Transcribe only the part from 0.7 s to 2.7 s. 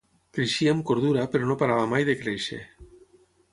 amb cordura, però no parava mai de créixer.